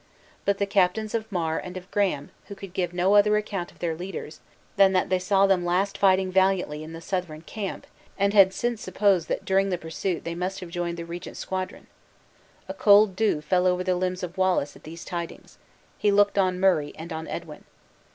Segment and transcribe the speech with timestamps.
[0.45, 3.93] But the captains of Mar and of Graham, could give no other account of their
[3.95, 4.39] leaders,
[4.75, 7.85] than that they saw them last fighting valiantly in the Southron camp,
[8.17, 11.85] and had since supposed that during the pursuit they must have joined the regent's squadron.
[12.67, 15.59] A cold dew fell over the limbs of Wallace at these tidings;
[15.99, 17.63] he looked on Murray and on Edwin.